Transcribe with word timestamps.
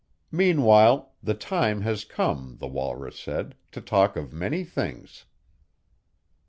Meanwhile, 0.31 1.13
'The 1.21 1.35
time 1.35 1.81
has 1.81 2.05
come,' 2.05 2.57
the 2.57 2.65
walrus 2.65 3.19
said, 3.19 3.53
'to 3.71 3.81
talk 3.81 4.15
of 4.15 4.33
many 4.33 4.63
things.'" 4.63 5.25